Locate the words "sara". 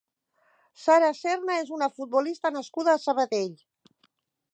0.83-1.09